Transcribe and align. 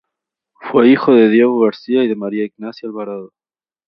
Fue 0.59 0.89
hijo 0.89 1.13
de 1.13 1.29
Diego 1.29 1.59
García 1.59 2.03
y 2.03 2.07
de 2.07 2.15
María 2.15 2.43
Ignacia 2.43 2.89
Alvarado. 2.89 3.33